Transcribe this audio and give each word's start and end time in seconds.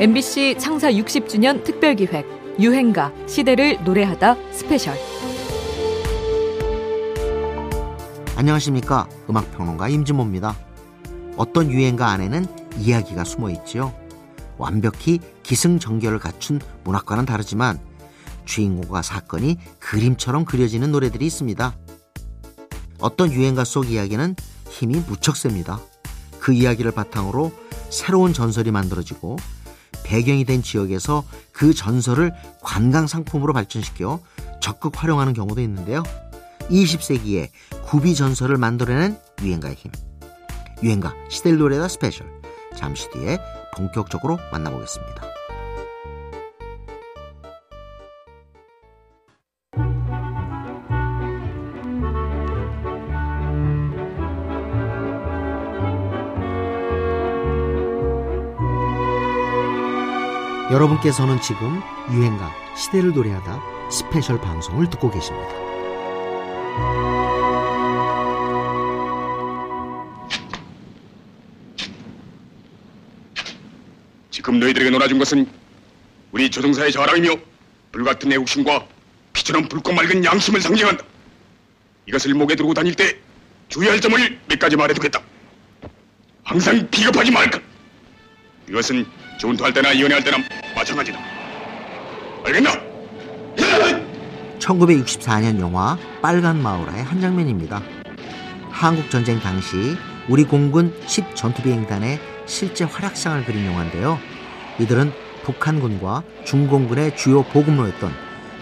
MBC 0.00 0.56
창사 0.58 0.90
60주년 0.90 1.62
특별기획 1.62 2.56
유행가 2.58 3.12
시대를 3.26 3.84
노래하다 3.84 4.34
스페셜. 4.50 4.96
안녕하십니까? 8.34 9.06
음악평론가 9.28 9.90
임진모입니다. 9.90 10.56
어떤 11.36 11.70
유행가 11.70 12.08
안에는 12.12 12.46
이야기가 12.78 13.24
숨어 13.24 13.50
있지요? 13.50 13.94
완벽히 14.56 15.20
기승전결을 15.42 16.18
갖춘 16.18 16.60
문학과는 16.84 17.26
다르지만 17.26 17.78
주인공과 18.46 19.02
사건이 19.02 19.58
그림처럼 19.80 20.46
그려지는 20.46 20.92
노래들이 20.92 21.26
있습니다. 21.26 21.76
어떤 23.00 23.30
유행가 23.30 23.64
속 23.64 23.90
이야기는 23.90 24.34
힘이 24.70 25.02
무척 25.06 25.36
셉니다. 25.36 25.78
그 26.38 26.54
이야기를 26.54 26.90
바탕으로 26.92 27.52
새로운 27.90 28.32
전설이 28.32 28.70
만들어지고 28.70 29.36
배경이 30.10 30.44
된 30.44 30.60
지역에서 30.60 31.22
그 31.52 31.72
전설을 31.72 32.32
관광 32.60 33.06
상품으로 33.06 33.52
발전시켜 33.52 34.18
적극 34.58 35.00
활용하는 35.00 35.34
경우도 35.34 35.60
있는데요. 35.60 36.02
20세기에 36.68 37.48
구비 37.84 38.16
전설을 38.16 38.56
만들어낸 38.56 39.16
유행가의 39.40 39.76
힘. 39.76 39.92
유행가 40.82 41.14
시대를 41.28 41.58
노래하다 41.58 41.86
스페셜. 41.86 42.26
잠시 42.76 43.08
뒤에 43.10 43.38
본격적으로 43.76 44.36
만나보겠습니다. 44.50 45.39
여러분께서는 60.70 61.40
지금 61.40 61.82
유행가 62.12 62.54
시대를 62.76 63.12
노래하다 63.12 63.90
스페셜 63.90 64.40
방송을 64.40 64.88
듣고 64.88 65.10
계십니다. 65.10 65.48
지금 74.30 74.60
너희들에게 74.60 74.90
나눠준 74.90 75.18
것은 75.18 75.50
우리 76.30 76.48
조종사의 76.48 76.92
자랑이며 76.92 77.34
불같은 77.90 78.32
애국심과 78.32 78.86
피처럼 79.32 79.68
붉고 79.68 79.92
맑은 79.92 80.24
양심을 80.24 80.60
상징한다. 80.60 81.04
이것을 82.06 82.32
목에 82.34 82.54
들고 82.54 82.74
다닐 82.74 82.94
때 82.94 83.18
주의할 83.68 84.00
점을 84.00 84.38
몇 84.48 84.58
가지 84.60 84.76
말해두겠다. 84.76 85.20
항상 86.44 86.88
비겁하지 86.90 87.32
말까. 87.32 87.60
이것은 88.68 89.04
전투할 89.40 89.72
때나 89.72 89.98
연애할 89.98 90.22
때나 90.22 90.36
마찬가지다. 90.76 91.18
알겠나? 92.44 92.70
1964년 94.58 95.58
영화 95.60 95.96
빨간 96.20 96.62
마우라의 96.62 97.02
한 97.02 97.20
장면입니다. 97.22 97.82
한국 98.70 99.10
전쟁 99.10 99.40
당시 99.40 99.96
우리 100.28 100.44
공군 100.44 100.94
10 101.06 101.34
전투비행단의 101.34 102.20
실제 102.44 102.84
활약상을 102.84 103.46
그린 103.46 103.64
영화인데요. 103.64 104.18
이들은 104.78 105.10
북한군과 105.44 106.22
중공군의 106.44 107.16
주요 107.16 107.42
보급로였던 107.44 108.12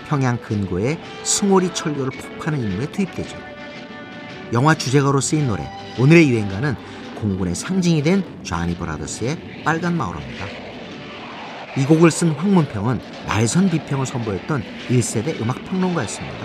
평양 0.06 0.38
근고의 0.40 0.98
승오리 1.24 1.74
철교를 1.74 2.10
폭파하는 2.12 2.60
임무에 2.60 2.86
투입되죠. 2.92 3.36
영화 4.52 4.74
주제가로 4.74 5.20
쓰인 5.20 5.48
노래 5.48 5.68
오늘의 5.98 6.30
유행가는 6.30 6.76
공군의 7.16 7.56
상징이 7.56 8.02
된 8.04 8.22
쟈니 8.44 8.76
브라더스의 8.76 9.62
빨간 9.64 9.96
마을입니다. 9.96 10.67
이 11.78 11.84
곡을 11.84 12.10
쓴 12.10 12.32
황문평은 12.32 13.00
날선 13.28 13.70
비평을 13.70 14.04
선보였던 14.04 14.64
1세대 14.88 15.40
음악 15.40 15.64
평론가였습니다. 15.64 16.44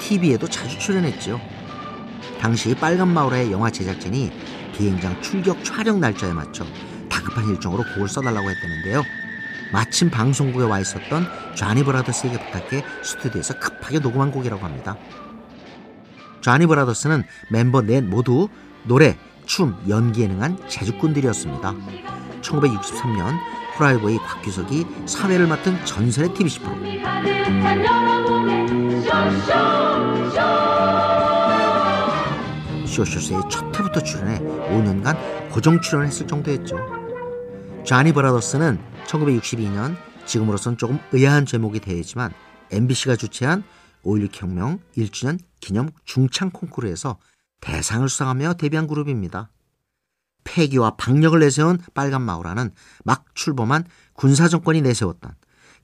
TV에도 0.00 0.46
자주 0.46 0.78
출연했죠. 0.78 1.40
당시 2.38 2.74
빨간 2.74 3.08
마을의 3.08 3.50
영화 3.52 3.70
제작진이 3.70 4.30
비행장 4.76 5.22
출격 5.22 5.64
촬영 5.64 5.98
날짜에 5.98 6.34
맞춰 6.34 6.66
다급한 7.08 7.48
일정으로 7.48 7.84
곡을 7.94 8.06
써달라고 8.06 8.50
했다는데요. 8.50 9.02
마침 9.72 10.10
방송국에 10.10 10.66
와 10.66 10.78
있었던 10.80 11.26
쟈니 11.54 11.82
브라더스에게 11.82 12.38
부탁해 12.38 12.84
스튜디오에서 13.02 13.58
급하게 13.58 13.98
녹음한 14.00 14.30
곡이라고 14.30 14.62
합니다. 14.62 14.98
쟈니 16.42 16.66
브라더스는 16.66 17.24
멤버 17.50 17.80
넷 17.80 18.02
모두 18.02 18.50
노래, 18.84 19.16
춤, 19.46 19.74
연기에 19.88 20.28
능한 20.28 20.68
재주꾼들이었습니다. 20.68 21.74
1963년 22.42 23.38
후라이보이 23.76 24.18
곽규석이 24.18 24.86
사회를 25.06 25.46
맡은 25.46 25.84
전설의 25.84 26.34
TBC 26.34 26.60
프로 26.60 26.76
쇼쇼쇼의 32.86 33.40
첫 33.50 33.78
회부터 33.78 34.00
출연해 34.00 34.38
5년간 34.40 35.50
고정 35.50 35.80
출연했을 35.80 36.26
정도였죠. 36.26 36.76
쟈니 37.84 38.12
브라더스는 38.12 38.80
1962년 39.06 39.96
지금으로선 40.24 40.76
조금 40.76 40.98
의아한 41.12 41.46
제목이 41.46 41.80
되지만 41.80 42.32
MBC가 42.72 43.16
주최한 43.16 43.62
5.16 44.04 44.42
혁명 44.42 44.78
1주년 44.96 45.38
기념 45.60 45.90
중창 46.04 46.50
콩쿠르에서 46.50 47.18
대상을 47.60 48.08
수상하며 48.08 48.54
데뷔한 48.54 48.86
그룹입니다. 48.86 49.50
폐기와 50.46 50.96
박력을 50.96 51.38
내세운 51.38 51.78
빨간 51.92 52.22
마우라는 52.22 52.70
막 53.04 53.24
출범한 53.34 53.84
군사정권이 54.14 54.80
내세웠던 54.82 55.34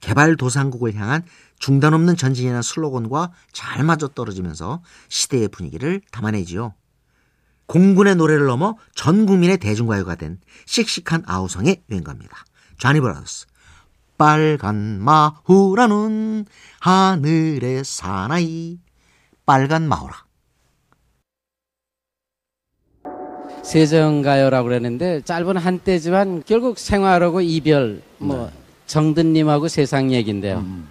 개발도상국을 0.00 0.94
향한 0.94 1.22
중단 1.58 1.94
없는 1.94 2.16
전진이라는 2.16 2.62
슬로건과 2.62 3.32
잘 3.52 3.84
맞아떨어지면서 3.84 4.82
시대의 5.08 5.48
분위기를 5.48 6.00
담아내지요. 6.10 6.74
공군의 7.66 8.16
노래를 8.16 8.46
넘어 8.46 8.76
전 8.94 9.26
국민의 9.26 9.58
대중가요가 9.58 10.14
된 10.16 10.40
씩씩한 10.66 11.22
아우성의 11.26 11.84
유행가입니다. 11.90 12.36
쟈니 12.78 13.00
브라더스 13.00 13.46
빨간 14.18 15.00
마후라는 15.00 16.46
하늘의 16.80 17.84
사나이 17.84 18.78
빨간 19.46 19.88
마후라 19.88 20.14
세정가요라고 23.62 24.68
그러는데 24.68 25.22
짧은 25.24 25.56
한때지만 25.56 26.42
결국 26.46 26.78
생활하고 26.78 27.40
이별 27.40 28.02
뭐 28.18 28.50
네. 28.52 28.58
정든님하고 28.86 29.68
세상 29.68 30.12
얘기인데요. 30.12 30.58
음. 30.58 30.88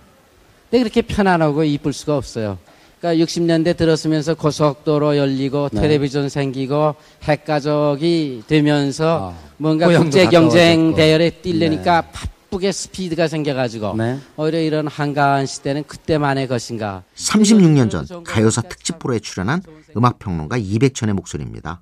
근데 0.70 0.84
그렇게 0.84 1.02
편안하고 1.02 1.64
이쁠 1.64 1.94
수가 1.94 2.16
없어요. 2.18 2.58
그러니까 3.00 3.26
60년대 3.26 3.76
들었으면서 3.76 4.36
고속도로 4.36 5.18
열리고 5.18 5.70
네. 5.74 5.82
텔레비전 5.82 6.30
생기고 6.30 6.96
핵가족이 7.24 8.44
되면서 8.48 9.34
아, 9.34 9.52
뭔가 9.58 9.88
국제 9.88 10.28
경쟁 10.28 10.94
대열에 10.96 11.32
뛰려니까 11.42 12.02
네. 12.02 12.08
바쁘게 12.12 12.72
스피드가 12.72 13.28
생겨가지고 13.28 13.96
네. 13.98 14.20
오히려 14.38 14.60
이런 14.60 14.88
한가한 14.88 15.48
시대는 15.48 15.84
그때만의 15.86 16.48
것인가. 16.48 17.04
36년 17.16 17.90
전 17.90 18.24
가요사 18.24 18.62
특집 18.62 19.00
프로에 19.00 19.20
출연한 19.20 19.62
음악평론가 19.98 20.58
이백천의 20.58 21.16
목소리입니다. 21.16 21.82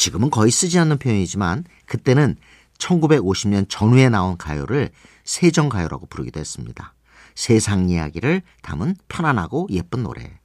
지금은 0.00 0.30
거의 0.30 0.50
쓰지 0.50 0.78
않는 0.78 0.96
표현이지만 0.96 1.64
그때는 1.84 2.36
1950년 2.78 3.66
전후에 3.68 4.08
나온 4.08 4.38
가요를 4.38 4.88
세정가요라고 5.24 6.06
부르기도 6.06 6.40
했습니다. 6.40 6.94
세상 7.34 7.90
이야기를 7.90 8.40
담은 8.62 8.96
편안하고 9.08 9.68
예쁜 9.70 10.02
노래. 10.02 10.38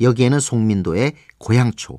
여기에는 0.00 0.40
송민도의 0.40 1.12
고향초, 1.36 1.98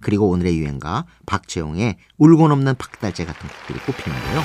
그리고 0.00 0.28
오늘의 0.28 0.56
유행가 0.56 1.04
박재용의 1.26 1.96
울고 2.18 2.46
넘는 2.46 2.76
박달재 2.76 3.24
같은 3.24 3.48
곡들이 3.48 3.80
꼽히는데요. 3.80 4.42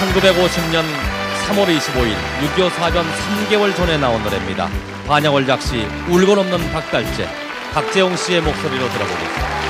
1950년 0.00 0.82
3월 1.46 1.76
25일 1.76 2.16
6.25 2.56 2.70
사변 2.70 3.04
3개월 3.04 3.76
전에 3.76 3.98
나온 3.98 4.22
노래입니다. 4.22 4.70
반야월 5.06 5.44
작 5.46 5.60
시 5.60 5.84
울고 6.08 6.34
넘는 6.36 6.72
박달재, 6.72 7.28
박재용 7.74 8.16
씨의 8.16 8.40
목소리로 8.40 8.88
들어보겠습니다. 8.88 9.63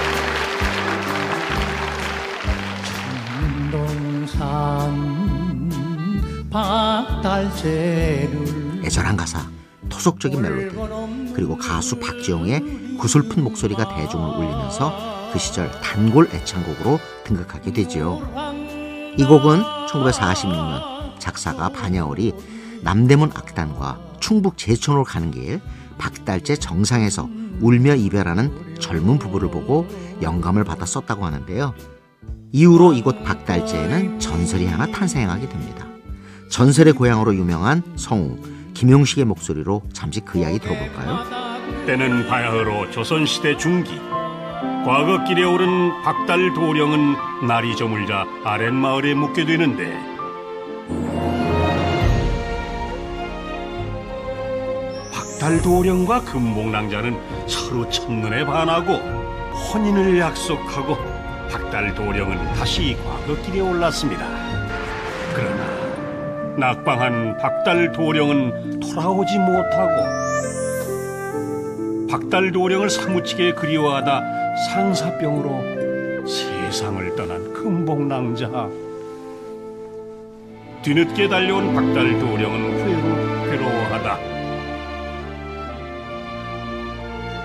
애절한 8.84 9.16
가사, 9.16 9.48
토속적인 9.88 10.40
멜로디, 10.40 10.76
그리고 11.34 11.56
가수 11.56 11.98
박지영의 11.98 12.96
구슬픈 12.98 13.42
목소리가 13.42 13.96
대중을 13.96 14.36
울리면서 14.36 15.14
그 15.32 15.38
시절 15.38 15.70
단골 15.80 16.28
애창곡으로 16.32 17.00
등극하게 17.24 17.72
되지요. 17.72 18.20
이 19.16 19.24
곡은 19.24 19.62
1946년 19.88 21.18
작사가 21.18 21.68
반야월이 21.70 22.32
남대문 22.82 23.30
악단과 23.34 23.98
충북 24.20 24.56
제천으로 24.56 25.04
가는 25.04 25.30
길 25.30 25.60
박달재 25.98 26.56
정상에서 26.56 27.28
울며 27.60 27.94
이별하는 27.94 28.76
젊은 28.80 29.18
부부를 29.18 29.50
보고 29.50 29.86
영감을 30.22 30.64
받아 30.64 30.84
썼다고 30.84 31.24
하는데요. 31.24 31.74
이후로 32.54 32.92
이곳 32.92 33.24
박달재에는 33.24 34.20
전설이 34.20 34.66
하나 34.66 34.86
탄생하게 34.86 35.48
됩니다. 35.48 35.88
전설의 36.50 36.92
고향으로 36.92 37.34
유명한 37.34 37.82
성우 37.96 38.38
김용식의 38.74 39.24
목소리로 39.24 39.82
잠시 39.92 40.20
그 40.20 40.38
이야기 40.38 40.60
들어볼까요? 40.60 41.18
때는 41.84 42.28
바야흐로 42.28 42.92
조선시대 42.92 43.56
중기 43.56 43.98
과거 44.84 45.24
길에 45.24 45.42
오른 45.42 45.90
박달 46.04 46.54
도령은 46.54 47.16
날이 47.48 47.74
저물자 47.74 48.24
아랫마을에 48.44 49.14
묵게 49.14 49.46
되는데 49.46 49.92
박달 55.12 55.60
도령과 55.60 56.20
금복낭자는 56.20 57.48
서로 57.48 57.88
첫눈에 57.88 58.46
반하고 58.46 58.92
혼인을 59.72 60.20
약속하고 60.20 61.13
박달 61.54 61.94
도령은 61.94 62.36
다시 62.54 62.96
과거길에 63.04 63.60
올랐습니다. 63.60 64.26
그러나 65.32 65.64
낙방한 66.58 67.38
박달 67.38 67.92
도령은 67.92 68.80
돌아오지 68.80 69.38
못하고 69.38 69.92
박달 72.10 72.50
도령을 72.50 72.90
사무치게 72.90 73.52
그리워하다 73.52 74.20
상사병으로 74.72 76.26
세상을 76.26 77.14
떠난 77.14 77.52
금복낭자 77.52 78.68
뒤늦게 80.82 81.28
달려온 81.28 81.72
박달 81.72 82.18
도령은 82.18 82.78
괴로, 82.78 83.50
괴로워하다 83.50 84.18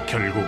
결국 0.08 0.44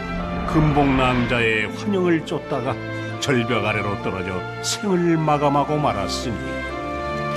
금복낭자의 0.52 1.68
환영을 1.76 2.26
쫓다가 2.26 2.76
절벽 3.22 3.64
아래로 3.64 4.02
떨어져 4.02 4.42
생을 4.64 5.16
마감하고 5.16 5.78
말았으니 5.78 6.36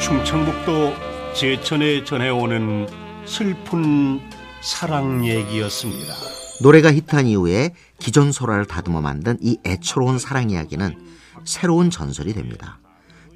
충청북도 0.00 0.94
제천에 1.34 2.04
전해오는 2.04 2.88
슬픈 3.26 4.18
사랑 4.62 5.26
얘기였습니다. 5.26 6.14
노래가 6.62 6.90
히트한 6.90 7.26
이후에 7.26 7.74
기존 7.98 8.32
소라를 8.32 8.64
다듬어 8.64 9.02
만든 9.02 9.36
이 9.42 9.58
애처로운 9.66 10.18
사랑 10.18 10.48
이야기는 10.48 10.96
새로운 11.44 11.90
전설이 11.90 12.32
됩니다. 12.32 12.78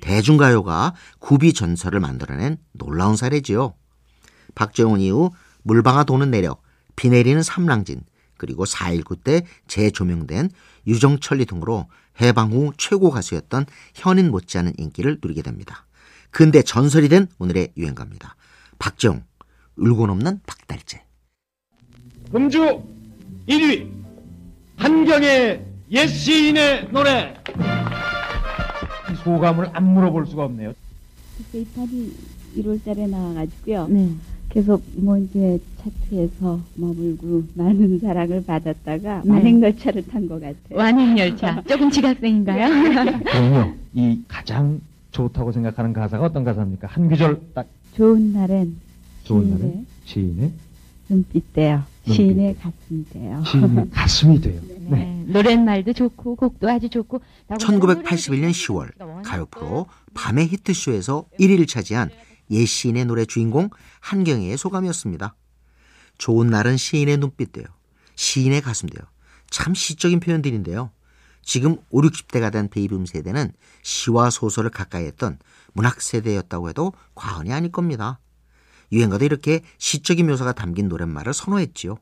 대중가요가 0.01 0.95
구비 1.19 1.53
전설을 1.53 2.01
만들어낸 2.01 2.57
놀라운 2.73 3.17
사례지요. 3.17 3.75
박재홍 4.55 5.01
이후 5.01 5.33
물방아 5.65 6.05
도는 6.05 6.31
내력, 6.31 6.63
비 6.97 7.11
내리는 7.11 7.43
삼랑진, 7.43 8.01
그리고 8.39 8.65
4.19 8.65 9.23
때 9.23 9.43
재조명된 9.67 10.49
유정철리 10.87 11.45
등으로 11.45 11.87
해방 12.21 12.53
후 12.53 12.73
최고 12.77 13.11
가수였던 13.11 13.67
현인 13.95 14.31
못지않은 14.31 14.75
인기를 14.79 15.19
누리게 15.23 15.43
됩니다. 15.43 15.87
근대 16.31 16.63
전설이 16.63 17.09
된 17.09 17.27
오늘의 17.39 17.73
유행가입니다. 17.77 18.37
박재홍, 18.79 19.23
울고 19.77 20.07
넘는 20.07 20.41
박달재. 20.47 21.03
금주 22.31 22.83
1위 23.49 23.91
한경의 24.77 25.65
옛 25.91 26.07
시인의 26.07 26.89
노래 26.93 27.35
소감을 29.25 29.71
안 29.73 29.85
물어볼 29.85 30.27
수가 30.27 30.45
없네요. 30.45 30.75
데이터이 31.53 32.13
1월 32.57 32.85
달에 32.85 33.07
나와가지고요. 33.07 33.89
네. 33.89 34.15
계속 34.51 34.83
뭐 34.97 35.19
이제 35.19 35.61
차트에서 35.79 36.61
머물고 36.77 37.45
많은 37.55 37.99
사랑을 38.01 38.45
받았다가 38.45 39.23
네. 39.25 39.29
만행열차를 39.31 40.07
탄 40.09 40.27
것 40.29 40.41
같아요. 40.41 40.55
완행열차. 40.71 41.63
조금 41.69 41.91
지각생인가요? 41.91 42.69
그럼요. 43.25 43.75
이 43.95 44.23
가장 44.27 44.81
좋다고 45.13 45.53
생각하는 45.53 45.93
가사가 45.93 46.25
어떤 46.25 46.45
가사입니까? 46.45 46.87
한 46.89 47.09
구절 47.09 47.41
딱 47.55 47.67
좋은 47.95 48.33
날엔 48.33 48.77
좋은 49.25 49.43
시인의 49.45 49.59
날은 49.59 49.87
시인의 50.05 50.53
눈빛대요. 51.11 51.83
눈빛. 52.07 52.15
시인의 52.15 52.57
가슴대요. 52.57 53.45
시인의 53.45 53.91
가슴이 53.91 54.41
돼요. 54.41 54.61
네. 54.89 54.89
네. 54.91 55.25
노랫말도 55.27 55.93
좋고 55.93 56.37
곡도 56.37 56.69
아주 56.71 56.89
좋고. 56.89 57.21
1981년 57.51 58.51
10월 58.51 59.23
가요 59.23 59.47
프로 59.51 59.87
밤의 60.15 60.47
히트쇼에서 60.49 61.27
1위를 61.39 61.69
차지한 61.69 62.09
옛 62.51 62.65
시인의 62.67 63.05
노래 63.07 63.25
주인공 63.25 63.71
한경애의 64.01 64.57
소감이었습니다. 64.57 65.35
좋은 66.19 66.49
날은 66.49 66.77
시인의 66.77 67.19
눈빛대요. 67.19 67.67
시인의 68.17 68.61
가슴대요. 68.63 69.07
참 69.51 69.75
시적인 69.75 70.21
표현들인데요. 70.21 70.91
지금 71.43 71.77
5, 71.91 72.03
60대가 72.03 72.53
된 72.53 72.69
베이붐 72.69 73.07
세대는 73.07 73.53
시와 73.83 74.31
소설을 74.31 74.71
가까이 74.71 75.07
했던 75.07 75.39
문학 75.73 76.03
세대였다고 76.03 76.69
해도 76.69 76.93
과언이 77.15 77.53
아닐 77.53 77.73
겁니다. 77.73 78.19
유행가도 78.93 79.25
이렇게 79.25 79.61
시적인 79.79 80.27
묘사가 80.27 80.53
담긴 80.53 80.89
노랫말을 80.89 81.33
선호했지요. 81.33 81.97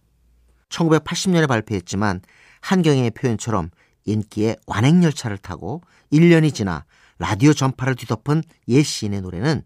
1980년에 0.68 1.46
발표했지만 1.46 2.22
한경애의 2.60 3.10
표현처럼 3.12 3.70
인기의 4.04 4.56
완행열차를 4.66 5.38
타고 5.38 5.82
1년이 6.12 6.54
지나 6.54 6.84
라디오 7.18 7.52
전파를 7.52 7.94
뒤덮은 7.96 8.42
옛 8.68 8.82
시인의 8.82 9.20
노래는 9.20 9.62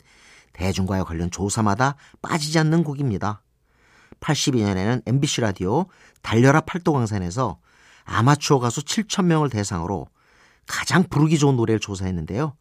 대중과의 0.61 1.07
관련 1.07 1.31
조사마다 1.31 1.97
빠지지 2.21 2.59
않는 2.59 2.85
곡입니다. 2.85 3.43
82년에는 4.21 5.03
MBC 5.07 5.41
라디오 5.41 5.87
달려라 6.21 6.61
팔도 6.61 6.93
강산에서 6.93 7.59
아마추어 8.05 8.59
가수 8.59 8.83
7,000명을 8.83 9.51
대상으로 9.51 10.07
가장 10.67 11.05
부르기 11.05 11.39
좋은 11.39 11.57
노래를 11.57 11.81
조사했는데요. 11.81 12.55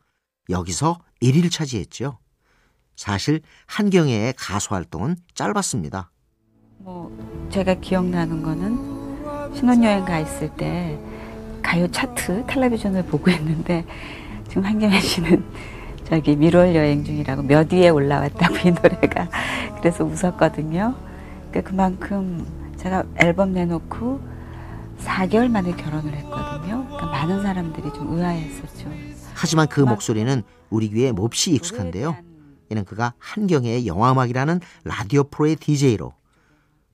여기서 0.49 0.99
1위를 1.21 1.51
차지했죠. 1.51 2.19
사실 2.95 3.41
한경애의 3.67 4.33
가수 4.37 4.73
활동은 4.73 5.17
짧았습니다. 5.33 6.09
뭐 6.77 7.49
제가 7.51 7.75
기억나는 7.75 8.41
거는 8.41 9.53
신혼여행 9.55 10.05
가 10.05 10.19
있을 10.19 10.55
때 10.55 10.97
가요 11.61 11.89
차트 11.91 12.45
텔레비전을 12.47 13.03
보고 13.07 13.29
있는데 13.31 13.85
지금 14.47 14.63
한경애 14.63 15.01
씨는 15.01 15.45
저기 16.09 16.35
미롤 16.35 16.75
여행 16.75 17.03
중이라고 17.03 17.43
몇 17.43 17.71
위에 17.71 17.89
올라왔다고 17.89 18.55
이 18.67 18.71
노래가 18.71 19.29
그래서 19.77 20.03
웃었거든요. 20.03 20.95
그러니까 21.49 21.69
그만큼 21.69 22.45
제가 22.77 23.03
앨범 23.17 23.53
내놓고 23.53 24.19
4개월 24.99 25.49
만에 25.49 25.71
결혼을 25.75 26.13
했거든요. 26.15 26.85
그러니까 26.85 27.05
많은 27.05 27.43
사람들이 27.43 27.93
좀 27.93 28.17
의아했었죠. 28.17 28.89
하지만 29.33 29.67
그 29.67 29.81
목소리는 29.81 30.43
우리 30.69 30.89
귀에 30.89 31.11
몹시 31.11 31.51
익숙한데요. 31.51 32.17
이는 32.69 32.85
그가 32.85 33.13
한경애의 33.19 33.87
영화음악이라는 33.87 34.59
라디오 34.83 35.23
프로의 35.23 35.55
DJ로 35.55 36.13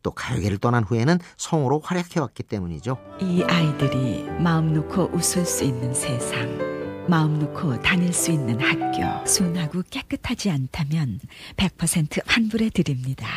또 0.04 0.12
가요계를 0.12 0.60
떠난 0.60 0.84
후에는 0.84 1.18
성우로 1.38 1.82
활약해왔기 1.84 2.44
때문이죠. 2.44 2.98
이 3.22 3.44
아이들이 3.44 4.30
마음 4.40 4.74
놓고 4.74 5.10
웃을 5.14 5.46
수 5.46 5.64
있는 5.64 5.94
세상, 5.94 6.75
마음 7.08 7.40
놓고 7.40 7.82
다닐 7.82 8.12
수 8.14 8.32
있는 8.32 8.60
학교, 8.60 9.26
순하고 9.28 9.84
깨끗하지 9.90 10.50
않다면 10.50 11.20
100% 11.56 12.22
환불해 12.26 12.70
드립니다. 12.70 13.28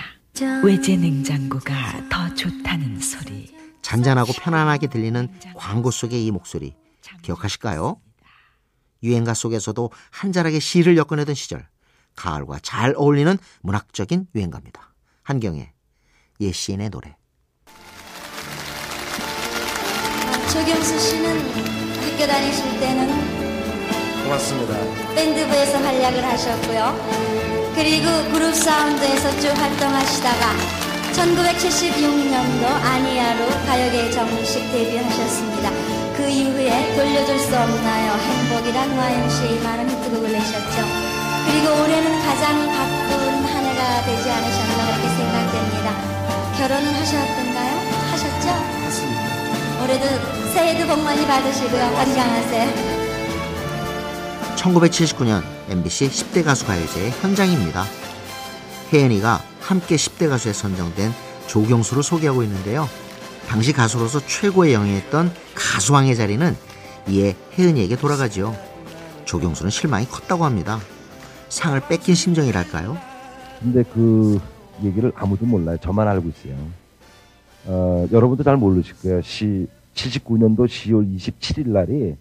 외제 0.63 0.97
냉장고가 0.97 2.09
더 2.09 2.35
좋다는 2.35 3.01
소리. 3.01 3.55
잔잔하고 3.83 4.33
편안하게 4.33 4.87
들리는 4.89 5.29
광고 5.55 5.91
속의 5.91 6.25
이 6.25 6.31
목소리 6.31 6.75
기억하실까요? 7.23 8.01
유행가 9.03 9.35
속에서도 9.35 9.91
한 10.11 10.33
자락의 10.33 10.61
시를 10.61 10.97
엮어내던 10.97 11.35
시절 11.35 11.67
가을과 12.17 12.59
잘 12.63 12.95
어울리는 12.97 13.37
문학적인 13.63 14.29
유행가입니다. 14.35 14.95
한경의 15.23 15.73
옛 16.41 16.53
시인의 16.53 16.91
노래 16.91 17.17
조경수 20.53 20.99
씨는 20.99 21.39
학교 22.03 22.27
다니실 22.27 22.81
때는 22.81 23.38
고맙습니다. 24.29 24.75
밴드부에서 25.15 25.79
활약을 25.79 26.23
하셨고요. 26.23 27.73
그리고 27.75 28.07
그룹 28.31 28.55
사운드에서 28.55 29.31
쭉 29.41 29.49
활동하시다가 29.57 30.53
1976년도 31.13 32.65
아니야로 32.67 33.49
가요계 33.67 34.11
정식 34.11 34.61
데뷔하셨습니다. 34.71 35.71
그 36.17 36.29
이후에 36.29 36.95
돌려줄 36.95 37.39
수 37.39 37.57
없나요? 37.57 38.13
행복이란 38.13 38.99
YMCA 38.99 39.61
많은 39.61 39.89
히트곡을 39.89 40.33
내셨죠. 40.33 40.77
그리고 41.47 41.83
올해는 41.83 42.21
가장 42.21 42.67
바쁜 42.67 43.45
한 43.45 43.65
해가 43.65 44.05
되지 44.05 44.31
않으셨나 44.31 44.87
그렇게 44.87 45.09
생각됩니다. 45.17 45.89
결혼은 46.59 46.95
하셨던가요? 46.95 47.73
하셨죠? 48.11 48.49
맞습니다. 48.85 49.83
올해도 49.83 50.53
새해도 50.53 50.87
복 50.87 51.03
많이 51.03 51.27
받으시고요. 51.27 51.91
건강하세요. 51.93 52.98
1979년 54.59 55.43
MBC 55.69 56.09
10대 56.09 56.45
가수 56.45 56.67
가요제의 56.67 57.11
현장입니다. 57.13 57.85
혜연이가 58.93 59.41
함께 59.61 59.97
10대 59.97 60.29
가수에 60.29 60.53
선정된 60.53 61.13
조경수를 61.47 62.03
소개하고 62.03 62.43
있는데요. 62.43 62.89
당시 63.47 63.73
가수로서 63.73 64.21
최고의 64.27 64.75
영예했던 64.75 65.31
가수왕의 65.55 66.17
자리는 66.17 66.55
이에 67.09 67.37
혜은이에게 67.57 67.97
돌아가지요. 67.97 68.55
조경수는 69.25 69.71
실망이 69.71 70.07
컸다고 70.07 70.45
합니다. 70.45 70.79
상을 71.49 71.81
뺏긴 71.89 72.15
심정이랄까요? 72.15 72.99
근데 73.61 73.83
그 73.95 74.41
얘기를 74.83 75.13
아무도 75.15 75.47
몰라요. 75.47 75.77
저만 75.81 76.07
알고 76.09 76.29
있어요. 76.29 76.57
어, 77.67 78.07
여러분도 78.13 78.43
잘 78.43 78.57
모르실 78.57 78.95
거예요. 79.03 79.23
시, 79.23 79.67
79년도 79.95 80.67
10월 80.67 81.17
27일 81.17 81.69
날이 81.69 82.17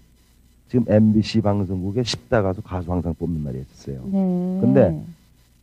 지금 0.70 0.86
MBC 0.88 1.42
방송국의 1.42 2.04
10다 2.04 2.44
가수 2.44 2.62
가수왕상 2.62 3.16
뽑는 3.16 3.44
날이었어요. 3.44 4.02
네. 4.06 4.58
근데 4.62 5.02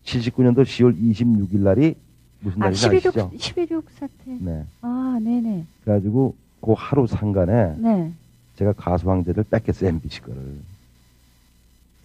79년도 0.04 0.62
10월 0.62 0.98
26일 0.98 1.58
날이 1.60 1.94
무슨 2.40 2.62
아, 2.62 2.66
날인지 2.66 2.86
11.6, 2.88 2.96
아시죠? 3.08 3.30
11.6 3.36 3.82
사태. 3.98 4.12
네. 4.26 4.64
아, 4.80 5.18
네네. 5.22 5.64
그래가지고 5.84 6.34
그 6.60 6.72
하루 6.76 7.06
상간에 7.06 7.74
네. 7.78 8.12
제가 8.56 8.72
가수왕제를 8.72 9.44
뺏겼어요. 9.44 9.90
MBC 9.90 10.20
거를. 10.22 10.40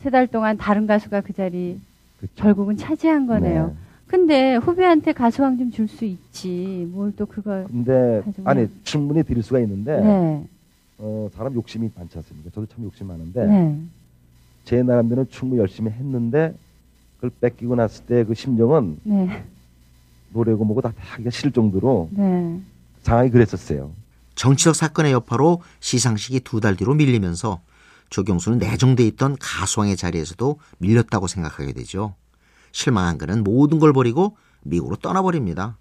세 0.02 0.10
달 0.10 0.28
동안 0.28 0.58
다른 0.58 0.88
가수가 0.88 1.22
그 1.22 1.34
자리 1.34 1.78
그쵸. 2.20 2.32
결국은 2.36 2.78
차지한 2.78 3.28
거네요. 3.28 3.68
네. 3.68 3.74
근데 4.08 4.56
후배한테 4.56 5.12
가수왕 5.14 5.58
좀 5.58 5.72
줄 5.72 5.88
수 5.88 6.04
있지. 6.06 6.88
뭘 6.92 7.14
또 7.16 7.26
그걸. 7.26 7.66
근데. 7.68 8.24
아니 8.46 8.68
충분히 8.84 9.24
드릴 9.24 9.44
수가 9.44 9.60
있는데 9.60 10.02
네. 10.02 10.44
어, 11.00 11.30
사람 11.36 11.54
욕심이 11.56 11.90
많지 11.96 12.18
않습니까? 12.18 12.50
저도 12.54 12.68
참 12.68 12.84
욕심 12.84 13.08
많은데 13.08 13.46
네. 13.46 13.80
제 14.66 14.84
나름대로 14.84 15.26
충분히 15.26 15.60
열심히 15.62 15.92
했는데 15.92 16.54
그걸 17.16 17.32
뺏기고 17.42 17.76
났을 17.76 18.06
때 18.06 18.24
그 18.24 18.34
심정은 18.34 19.00
네. 19.04 19.46
노래고 20.32 20.64
뭐고 20.66 20.82
다 20.82 20.94
하기가 20.98 21.30
싫을 21.30 21.52
정도로 21.52 22.10
네. 22.12 22.62
상황이 23.02 23.30
그랬었어요. 23.30 23.92
정치적 24.36 24.76
사건의 24.76 25.12
여파로 25.14 25.62
시상식이 25.80 26.42
두 26.42 26.60
달 26.60 26.76
뒤로 26.76 26.94
밀리면서 26.94 27.62
조경수는 28.10 28.58
내정돼 28.60 29.06
있던 29.08 29.38
가수왕의 29.40 29.96
자리에서도 29.98 30.60
밀렸다고 30.80 31.28
생각하게 31.28 31.74
되죠. 31.74 32.16
실망한 32.72 33.18
그는 33.18 33.44
모든 33.44 33.80
걸 33.80 33.94
버리고 33.94 34.36
미국으로 34.64 34.96
떠나버립니다. 34.98 35.78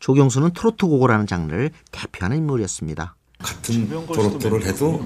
조경수는 0.00 0.50
트로트 0.52 0.86
고고라는 0.86 1.26
장르를 1.26 1.70
대표하는 1.90 2.38
인물이었습니다. 2.38 3.16
같은 3.48 3.88
트로트를 4.06 4.66
해도 4.66 5.00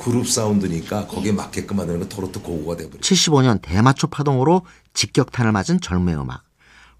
그룹 0.00 0.26
사운드니까 0.26 1.06
거기에 1.06 1.32
맞게끔 1.32 1.76
만드는 1.76 2.00
건 2.00 2.08
트로트 2.08 2.42
고고가 2.42 2.76
돼버려. 2.76 3.00
75년 3.00 3.60
대마초 3.60 4.08
파동으로 4.08 4.64
직격탄을 4.94 5.52
맞은 5.52 5.80
젊음의 5.80 6.16
음악 6.16 6.44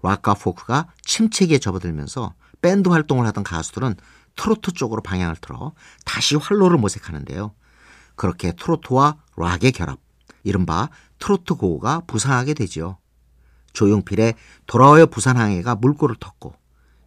락과 0.01 0.35
포크가 0.35 0.87
침체기에 1.03 1.57
접어들면서 1.59 2.33
밴드 2.61 2.89
활동을 2.89 3.25
하던 3.27 3.43
가수들은 3.43 3.95
트로트 4.35 4.73
쪽으로 4.73 5.01
방향을 5.01 5.35
틀어 5.37 5.73
다시 6.03 6.35
활로를 6.35 6.77
모색하는데요. 6.77 7.53
그렇게 8.15 8.53
트로트와 8.53 9.17
락의 9.35 9.71
결합, 9.71 9.99
이른바 10.43 10.89
트로트 11.19 11.55
고고가 11.55 12.01
부상하게 12.07 12.53
되지요. 12.53 12.97
조용필의 13.73 14.35
돌아와요 14.67 15.07
부산항에가 15.07 15.75
물꼬를 15.75 16.15
텄고 16.15 16.53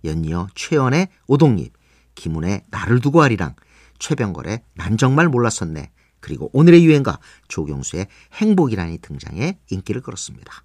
연이어 0.05 0.49
최연의 0.55 1.09
오동립, 1.27 1.73
김훈의 2.15 2.65
나를 2.71 3.01
두고 3.01 3.23
하리랑, 3.23 3.55
최병걸의 3.99 4.63
난 4.75 4.97
정말 4.97 5.29
몰랐었네, 5.29 5.91
그리고 6.21 6.51
오늘의 6.53 6.85
유행가 6.85 7.19
조경수의 7.49 8.07
행복이라니 8.35 8.99
등장해 8.99 9.59
인기를 9.71 10.01
끌었습니다. 10.03 10.65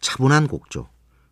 차분한 0.00 0.48
곡조, 0.48 0.88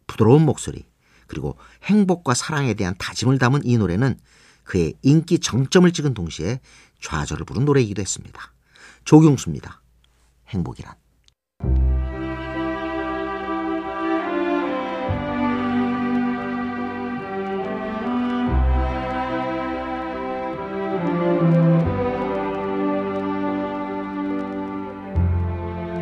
부드러운 0.06 0.44
목소리, 0.44 0.86
그리고 1.26 1.58
행복과 1.84 2.34
사랑에 2.34 2.74
대한 2.74 2.94
다짐을 2.98 3.38
담은 3.38 3.62
이 3.64 3.78
노래는 3.78 4.18
그의 4.64 4.94
인기 5.02 5.38
정점을 5.38 5.90
찍은 5.92 6.14
동시에 6.14 6.60
좌절을 7.00 7.44
부른 7.44 7.64
노래이기도 7.64 8.00
했습니다. 8.02 8.52
조경수입니다. 9.04 9.80
행복이란. 10.48 11.05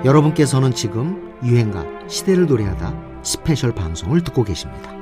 여러분께서는 0.05 0.75
지금 0.75 1.35
유행가 1.43 1.87
시대를 2.09 2.47
노래하다 2.47 3.23
스페셜 3.23 3.75
방송을 3.75 4.23
듣고 4.23 4.45
계십니다. 4.45 4.93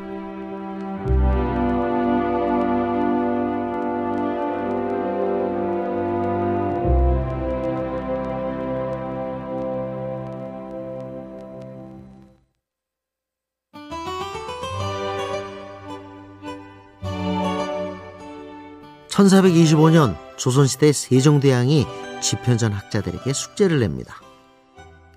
(1425년) 19.09 20.17
조선시대 20.37 20.93
세종대왕이 20.93 21.87
집현전 22.23 22.73
학자들에게 22.73 23.33
숙제를 23.33 23.81
냅니다. 23.81 24.17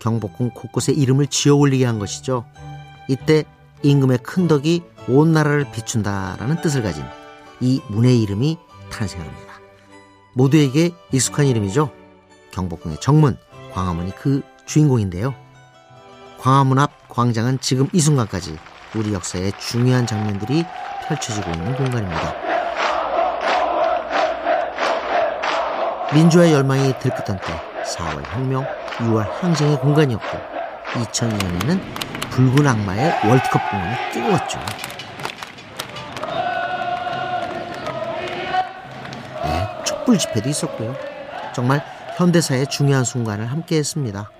경복궁 0.05 0.51
곳곳에 0.51 0.93
이름을 0.93 1.25
지어 1.25 1.55
올리게 1.55 1.83
한 1.83 1.97
것이죠. 1.97 2.45
이때 3.07 3.43
임금의 3.81 4.19
큰 4.19 4.47
덕이 4.47 4.83
온 5.09 5.31
나라를 5.31 5.71
비춘다라는 5.71 6.61
뜻을 6.61 6.83
가진 6.83 7.03
이 7.59 7.81
문의 7.87 8.21
이름이 8.21 8.59
탄생합니다. 8.91 9.53
모두에게 10.35 10.91
익숙한 11.11 11.47
이름이죠. 11.47 11.91
경복궁의 12.51 12.99
정문, 13.01 13.35
광화문이 13.73 14.11
그 14.15 14.43
주인공인데요. 14.67 15.33
광화문 16.39 16.77
앞 16.77 17.09
광장은 17.09 17.59
지금 17.59 17.87
이 17.91 17.99
순간까지 17.99 18.55
우리 18.95 19.11
역사의 19.11 19.53
중요한 19.59 20.05
장면들이 20.05 20.65
펼쳐지고 21.07 21.49
있는 21.49 21.75
공간입니다. 21.75 22.35
민주화의 26.13 26.53
열망이 26.53 26.93
들끓던 26.99 27.39
때 27.39 27.59
4월 27.83 28.23
혁명, 28.33 28.65
6월 28.97 29.29
항쟁의 29.29 29.79
공간이었고 29.79 30.25
2002년에는 30.93 32.29
붉은 32.31 32.65
악마의 32.65 33.27
월드컵 33.27 33.61
공연이 33.69 33.95
뜨거웠죠. 34.13 34.59
네, 39.43 39.83
촛불 39.85 40.17
집회도 40.17 40.49
있었고요. 40.49 40.95
정말 41.53 41.83
현대사의 42.17 42.67
중요한 42.69 43.03
순간을 43.03 43.45
함께했습니다. 43.47 44.31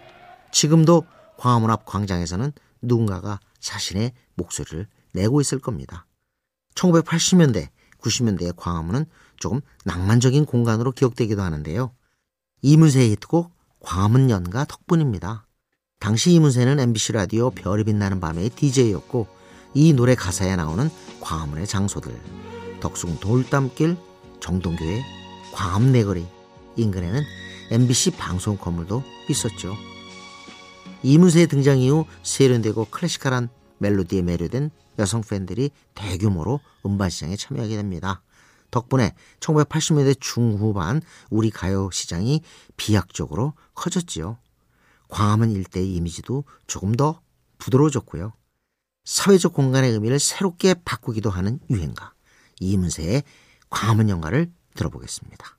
지금도 0.52 1.06
광화문 1.38 1.70
앞 1.70 1.86
광장에서는 1.86 2.54
누군가가 2.82 3.40
자신의 3.60 4.14
목소리를 4.36 4.88
내고 5.14 5.42
있을 5.42 5.60
겁니다. 5.60 6.06
1980년대, 6.76 7.70
90년대의 8.00 8.56
광화문은 8.56 9.06
조금 9.38 9.60
낭만적인 9.84 10.46
공간으로 10.46 10.92
기억되기도 10.92 11.42
하는데요. 11.42 11.92
이문세의 12.62 13.12
히트곡 13.12 13.55
광화문 13.86 14.32
연가 14.32 14.66
덕분입니다. 14.66 15.46
당시 16.00 16.34
이문세는 16.34 16.80
MBC 16.80 17.14
라디오 17.14 17.52
별이 17.52 17.84
빛나는 17.84 18.20
밤의 18.20 18.50
DJ였고 18.50 19.28
이 19.76 19.94
노래 19.94 20.16
가사에 20.16 20.56
나오는 20.56 20.90
광화문의 21.22 21.68
장소들 21.68 22.12
덕숭 22.80 23.20
돌담길, 23.20 23.96
정동교회, 24.40 25.04
광화문 25.54 25.92
내거리 25.92 26.26
인근에는 26.76 27.22
MBC 27.72 28.12
방송 28.12 28.58
건물도 28.58 29.04
있었죠. 29.30 29.76
이문세의 31.04 31.48
등장 31.48 31.78
이후 31.78 32.06
세련되고 32.24 32.88
클래시컬한 32.90 33.50
멜로디에 33.78 34.24
매료된 34.24 34.72
여성 34.98 35.22
팬들이 35.22 35.70
대규모로 35.94 36.60
음반 36.86 37.12
시장에 37.12 37.36
참여하게 37.36 37.76
됩니다. 37.76 38.24
덕분에 38.76 39.14
1980년대 39.40 40.20
중후반 40.20 41.02
우리 41.30 41.50
가요 41.50 41.90
시장이 41.92 42.42
비약적으로 42.76 43.54
커졌지요. 43.74 44.38
광화문 45.08 45.52
일대의 45.52 45.96
이미지도 45.96 46.44
조금 46.68 46.94
더 46.94 47.22
부드러워졌고요. 47.58 48.34
사회적 49.06 49.54
공간의 49.54 49.92
의미를 49.92 50.20
새롭게 50.20 50.74
바꾸기도 50.84 51.30
하는 51.30 51.60
유행가 51.70 52.14
이문세의 52.60 53.24
광화문 53.70 54.10
연가를 54.10 54.52
들어보겠습니다. 54.76 55.58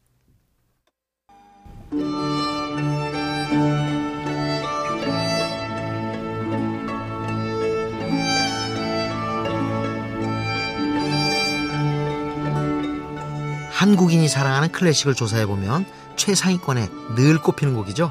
한국인이 13.87 14.27
사랑하는 14.27 14.73
클래식을 14.73 15.15
조사해보면 15.15 15.87
최상위권에 16.17 16.89
늘 17.15 17.41
꼽히는 17.41 17.77
곡이죠. 17.77 18.11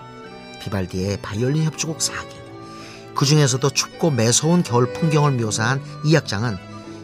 비발디의 0.61 1.17
바이올린 1.21 1.65
협주곡 1.65 1.97
4기. 1.97 3.13
그 3.13 3.25
중에서도 3.25 3.69
춥고 3.71 4.11
매서운 4.11 4.63
겨울 4.63 4.93
풍경을 4.93 5.33
묘사한 5.33 5.81
이 6.05 6.15
악장은 6.15 6.57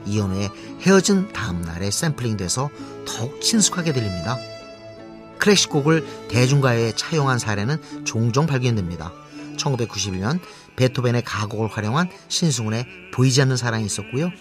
이연우의 0.05 0.49
헤어진 0.83 1.33
다음 1.33 1.61
날에 1.63 1.91
샘플링돼서 1.91 2.69
더욱 3.05 3.41
친숙하게 3.41 3.91
들립니다. 3.91 4.37
클래식 5.37 5.69
곡을 5.69 6.29
대중가요에 6.29 6.93
차용한 6.95 7.39
사례는 7.39 8.05
종종 8.05 8.45
발견됩니다. 8.45 9.11
1991년 9.57 10.39
베토벤의 10.77 11.23
가곡을 11.23 11.67
활용한 11.67 12.09
신승훈의 12.29 12.85
보이지 13.13 13.41
않는 13.41 13.57
사랑이 13.57 13.85
있었고요. 13.85 14.31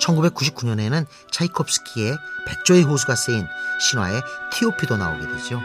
1999년에는 0.00 1.06
차이콥스키의 1.30 2.16
백조의 2.46 2.82
호수가 2.84 3.14
쓰인 3.14 3.46
신화의 3.80 4.20
티오피도 4.52 4.96
나오게 4.96 5.26
되죠. 5.28 5.60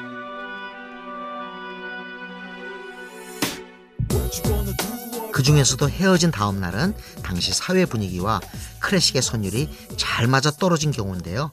그 5.31 5.43
중에서도 5.43 5.89
헤어진 5.89 6.31
다음 6.31 6.61
날은 6.61 6.95
당시 7.21 7.53
사회 7.53 7.85
분위기와 7.85 8.39
클래식의 8.79 9.21
선율이 9.21 9.69
잘 9.97 10.27
맞아 10.27 10.49
떨어진 10.51 10.91
경우인데요. 10.91 11.51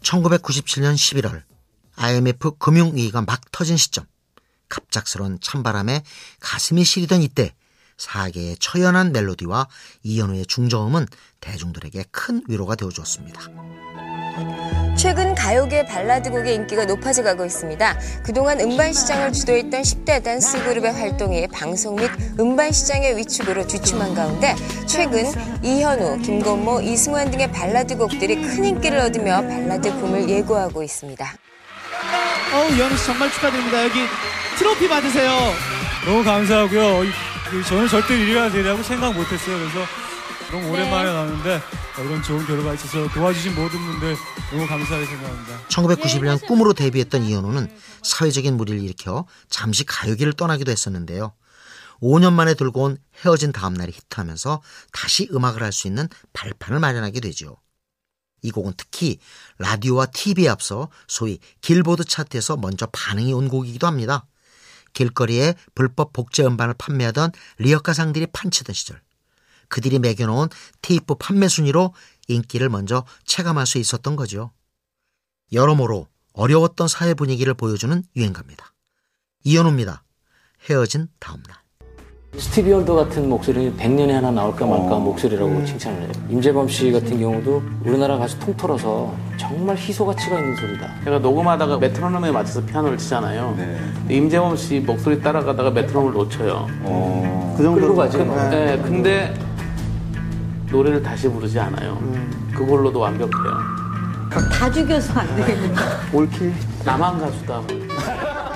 1997년 0.00 0.94
11월 0.94 1.42
IMF 1.96 2.52
금융위기가 2.58 3.20
막 3.20 3.40
터진 3.52 3.76
시점 3.76 4.06
갑작스런 4.70 5.38
찬바람에 5.42 6.02
가슴이 6.40 6.82
시리던 6.84 7.22
이때 7.22 7.54
사계의 8.00 8.56
처연한 8.58 9.12
멜로디와 9.12 9.68
이현우의 10.02 10.46
중저음은 10.46 11.06
대중들에게 11.40 12.04
큰 12.10 12.42
위로가 12.48 12.74
되어 12.74 12.88
주었습니다. 12.88 13.40
최근 14.96 15.34
가요계 15.34 15.86
발라드곡의 15.86 16.54
인기가 16.54 16.84
높아져 16.84 17.22
가고 17.22 17.44
있습니다. 17.44 17.98
그동안 18.22 18.60
음반 18.60 18.92
시장을 18.92 19.32
주도했던 19.32 19.82
10대 19.82 20.22
댄스 20.22 20.62
그룹의 20.64 20.92
활동이 20.92 21.46
방송 21.48 21.96
및 21.96 22.10
음반 22.38 22.72
시장의 22.72 23.16
위축으로 23.18 23.66
주춤한 23.66 24.14
가운데 24.14 24.54
최근 24.86 25.24
이현우, 25.62 26.22
김건모, 26.22 26.80
이승환 26.80 27.30
등의 27.30 27.52
발라드 27.52 27.96
곡들이 27.96 28.36
큰 28.36 28.64
인기를 28.64 28.98
얻으며 28.98 29.42
발라드 29.42 29.92
붐을 30.00 30.28
예고하고 30.28 30.82
있습니다. 30.82 31.34
어우, 32.54 32.74
이현우 32.74 32.96
씨 32.96 33.06
정말 33.06 33.30
축하드립니다. 33.30 33.84
여기 33.84 34.00
트로피 34.58 34.88
받으세요. 34.88 35.30
너무 36.06 36.24
감사하고요. 36.24 37.29
저는 37.66 37.88
절대 37.88 38.16
1위가 38.16 38.52
되리라고 38.52 38.82
생각 38.82 39.12
못했어요. 39.12 39.58
그래서 39.58 39.84
너무 40.52 40.70
오랜만에 40.70 41.04
네. 41.04 41.12
나왔는데 41.12 41.60
이런 41.98 42.22
좋은 42.22 42.46
결과가 42.46 42.74
있어서 42.74 43.08
도와주신 43.08 43.54
모든 43.54 43.78
분들 43.78 44.16
너무 44.50 44.66
감사하게 44.66 45.04
생각합니다. 45.06 45.60
1991년 45.68 46.46
꿈으로 46.46 46.72
데뷔했던 46.74 47.24
이현우는 47.24 47.68
사회적인 48.02 48.56
무리를 48.56 48.80
일으켜 48.80 49.26
잠시 49.48 49.84
가요계를 49.84 50.32
떠나기도 50.34 50.70
했었는데요. 50.70 51.32
5년 52.00 52.32
만에 52.32 52.54
들고 52.54 52.82
온 52.82 52.98
헤어진 53.24 53.52
다음 53.52 53.74
날이 53.74 53.92
히트하면서 53.92 54.62
다시 54.92 55.28
음악을 55.32 55.62
할 55.62 55.72
수 55.72 55.88
있는 55.88 56.08
발판을 56.32 56.80
마련하게 56.80 57.20
되죠. 57.20 57.56
이 58.42 58.50
곡은 58.50 58.74
특히 58.76 59.18
라디오와 59.58 60.06
TV에 60.06 60.48
앞서 60.48 60.88
소위 61.08 61.38
길보드 61.60 62.04
차트에서 62.04 62.56
먼저 62.56 62.86
반응이 62.86 63.32
온 63.34 63.48
곡이기도 63.48 63.86
합니다. 63.86 64.24
길거리에 64.92 65.54
불법 65.74 66.12
복제 66.12 66.44
음반을 66.44 66.74
판매하던 66.74 67.32
리어카상들이 67.58 68.28
판치던 68.32 68.74
시절 68.74 69.00
그들이 69.68 69.98
매겨놓은 69.98 70.48
테이프 70.82 71.14
판매 71.14 71.48
순위로 71.48 71.94
인기를 72.28 72.68
먼저 72.68 73.04
체감할 73.24 73.66
수 73.66 73.78
있었던 73.78 74.16
거죠. 74.16 74.50
여러모로 75.52 76.08
어려웠던 76.32 76.88
사회 76.88 77.14
분위기를 77.14 77.54
보여주는 77.54 78.02
유행가입니다. 78.16 78.72
이현우입니다. 79.44 80.04
헤어진 80.68 81.08
다음날. 81.18 81.59
스티비 82.36 82.72
원더 82.72 82.94
같은 82.94 83.28
목소리는 83.28 83.76
100년에 83.76 84.12
하나 84.12 84.30
나올까 84.30 84.64
말까 84.64 84.96
어. 84.96 85.00
목소리라고 85.00 85.50
음. 85.50 85.66
칭찬을 85.66 86.00
해요. 86.02 86.08
임재범 86.30 86.68
씨 86.68 86.92
같은 86.92 87.18
경우도 87.18 87.62
우리나라 87.84 88.18
가수 88.18 88.38
통틀어서 88.38 89.12
정말 89.36 89.76
희소 89.76 90.06
가치가 90.06 90.38
있는 90.38 90.54
소리다. 90.54 90.88
제가 91.04 91.18
녹음하다가 91.18 91.78
메트로놈에 91.78 92.30
맞춰서 92.30 92.64
피아노를 92.64 92.96
치잖아요. 92.98 93.54
네. 93.58 93.78
임재범 94.14 94.56
씨 94.56 94.78
목소리 94.80 95.20
따라가다가 95.20 95.70
메트로놈을 95.70 96.12
놓쳐요. 96.14 96.66
어. 96.84 97.54
그 97.56 97.62
정도로 97.64 97.96
가죠. 97.96 98.18
그, 98.18 98.22
네. 98.24 98.76
네. 98.76 98.82
근데 98.82 99.34
노래를 100.70 101.02
다시 101.02 101.28
부르지 101.28 101.58
않아요. 101.58 101.98
음. 102.00 102.52
그걸로도 102.54 103.00
완벽해요. 103.00 103.80
다 104.52 104.70
죽여서 104.70 105.18
안 105.18 105.36
되겠는데. 105.36 105.80
all 106.12 106.30
kill 106.30 106.54
나만 106.84 107.18
가수다. 107.18 107.60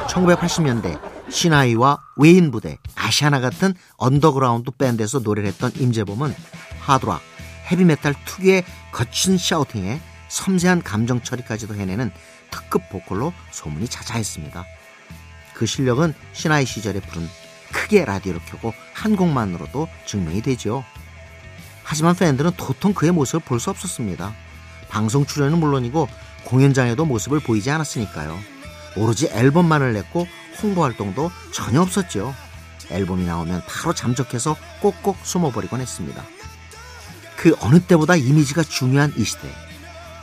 1980년대 0.07 0.97
시나위와 1.29 1.99
외인 2.17 2.53
부대 2.53 2.79
아시아나 3.05 3.41
같은 3.41 3.75
언더그라운드 3.97 4.71
밴드에서 4.73 5.19
노래를 5.19 5.49
했던 5.49 5.71
임재범은 5.77 6.35
하드락, 6.81 7.21
헤비메탈 7.71 8.15
특유의 8.25 8.65
거친 8.93 9.37
shouting에 9.39 10.01
섬세한 10.29 10.83
감정 10.83 11.23
처리까지도 11.23 11.75
해내는 11.75 12.11
특급 12.51 12.89
보컬로 12.89 13.33
소문이 13.51 13.89
자자했습니다. 13.89 14.65
그 15.55 15.67
실력은 15.67 16.15
신하이 16.33 16.65
시절에 16.65 17.01
부른 17.01 17.29
크게 17.73 18.05
라디오를 18.05 18.41
켜고 18.47 18.73
한 18.93 19.17
곡만으로도 19.17 19.89
증명이 20.07 20.43
되죠. 20.43 20.85
하지만 21.83 22.15
팬들은 22.17 22.53
도통 22.57 22.95
그의 22.95 23.13
모습을 23.13 23.41
볼 23.41 23.61
수 23.61 23.71
없었습니다. 23.71 24.33
방송 24.89 25.27
출연은 25.27 25.59
물론이고 25.59 26.09
공연장에도 26.45 27.05
모습을 27.05 27.41
보이지 27.41 27.71
않았으니까요. 27.71 28.39
오로지 28.97 29.29
앨범만을 29.29 29.93
냈고 29.93 30.27
홍보 30.63 30.85
활동도 30.85 31.31
전혀 31.53 31.83
없었죠. 31.83 32.35
앨범이 32.91 33.25
나오면 33.25 33.63
바로 33.67 33.95
잠적해서 33.95 34.57
꼭꼭 34.81 35.17
숨어버리곤 35.23 35.81
했습니다. 35.81 36.23
그 37.37 37.55
어느 37.61 37.81
때보다 37.81 38.17
이미지가 38.17 38.63
중요한 38.63 39.13
이 39.17 39.25
시대. 39.25 39.49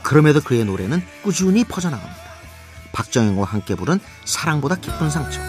그럼에도 0.02 0.40
그의 0.40 0.64
노래는 0.64 1.02
꾸준히 1.22 1.64
퍼져나갑니다. 1.64 2.22
박정현과 2.92 3.44
함께 3.44 3.74
부른 3.74 4.00
사랑보다 4.24 4.76
깊은 4.76 5.10
상처. 5.10 5.40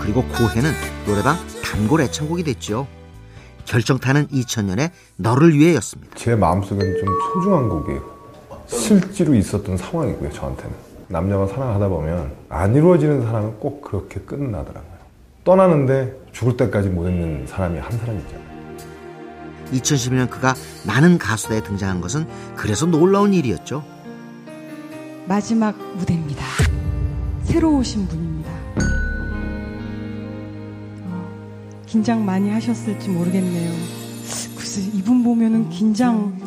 그리고 0.00 0.24
고해는 0.24 0.72
노래방 1.06 1.36
단골 1.62 2.00
애창곡이 2.02 2.42
됐죠. 2.44 2.88
결정타는 3.66 4.28
2000년에 4.28 4.90
너를 5.16 5.54
위해였습니다. 5.54 6.16
제 6.16 6.34
마음속에는 6.34 6.98
좀 6.98 7.08
소중한 7.34 7.68
곡이에요. 7.68 8.20
실제로 8.66 9.34
있었던 9.34 9.76
상황이고요, 9.76 10.32
저한테는. 10.32 10.89
남녀가 11.10 11.44
사랑하다 11.48 11.88
보면 11.88 12.30
안 12.48 12.74
이루어지는 12.74 13.22
사랑은 13.22 13.58
꼭 13.58 13.82
그렇게 13.82 14.20
끝나더라고요. 14.20 15.00
떠나는데 15.42 16.16
죽을 16.30 16.56
때까지 16.56 16.88
못 16.88 17.08
있는 17.08 17.46
사람이 17.48 17.80
한 17.80 17.90
사람 17.98 18.16
있잖아요. 18.18 18.50
2012년 19.72 20.30
그가 20.30 20.54
나는 20.86 21.18
가수다에 21.18 21.62
등장한 21.64 22.00
것은 22.00 22.26
그래서 22.54 22.86
놀라운 22.86 23.34
일이었죠. 23.34 23.82
마지막 25.26 25.76
무대입니다. 25.96 26.44
새로 27.42 27.76
오신 27.78 28.06
분입니다. 28.06 28.50
어, 31.06 31.82
긴장 31.86 32.24
많이 32.24 32.50
하셨을지 32.50 33.08
모르겠네요. 33.08 33.72
글쎄, 34.56 34.82
이분 34.94 35.24
보면은 35.24 35.70
긴장 35.70 36.38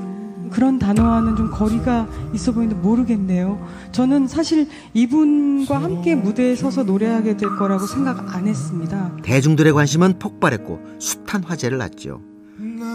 그런 0.53 0.77
단어와는 0.77 1.35
좀 1.35 1.51
거리가 1.51 2.07
있어 2.33 2.51
보이는데 2.51 2.79
모르겠네요. 2.81 3.59
저는 3.93 4.27
사실 4.27 4.67
이분과 4.95 5.81
함께 5.81 6.15
무대에 6.15 6.55
서서 6.55 6.83
노래하게 6.83 7.37
될 7.37 7.55
거라고 7.55 7.85
생각 7.85 8.35
안 8.35 8.47
했습니다. 8.47 9.15
대중들의 9.23 9.71
관심은 9.71 10.17
폭발했고 10.17 10.97
숱한 10.99 11.43
화제를 11.43 11.77
낳죠. 11.77 12.19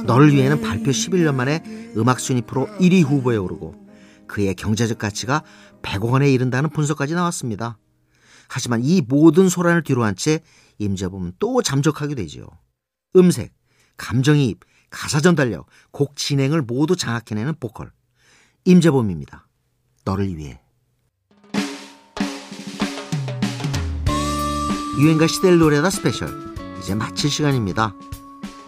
너를 0.07 0.33
위해는 0.33 0.61
발표 0.61 0.91
11년 0.91 1.35
만에 1.35 1.63
음악 1.97 2.19
순위 2.19 2.43
프로 2.43 2.67
1위 2.79 3.05
후보에 3.05 3.37
오르고 3.37 3.87
그의 4.27 4.55
경제적 4.57 4.99
가치가 4.99 5.45
100억 5.83 6.11
원에 6.11 6.31
이른다는 6.31 6.69
분석까지 6.71 7.15
나왔습니다. 7.15 7.79
하지만 8.49 8.83
이 8.83 9.01
모든 9.01 9.49
소란을 9.49 9.85
뒤로한 9.85 10.17
채 10.17 10.41
임재범은 10.79 11.35
또 11.39 11.63
잠적하게 11.63 12.17
되죠. 12.17 12.49
음색, 13.15 13.53
감정이입, 13.97 14.61
가사 14.91 15.21
전달력, 15.21 15.67
곡 15.93 16.17
진행을 16.17 16.63
모두 16.63 16.97
장악해내는 16.97 17.55
보컬 17.61 17.93
임재범입니다. 18.65 19.47
너를 20.05 20.37
위해 20.37 20.61
유행가 24.99 25.29
시대를 25.29 25.59
노래하다 25.59 25.91
스페셜 25.91 26.29
이제 26.81 26.95
마칠 26.95 27.31
시간입니다. 27.31 27.95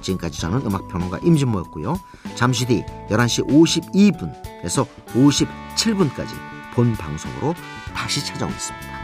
지금까지 0.00 0.40
저는 0.40 0.64
음악평론가 0.64 1.18
임진모였고요. 1.24 1.98
잠시 2.36 2.66
뒤 2.66 2.84
11시 3.10 3.48
52분에서 3.48 4.86
57분까지 5.08 6.28
본 6.74 6.94
방송으로 6.94 7.54
다시 7.94 8.24
찾아오겠습니다. 8.24 8.99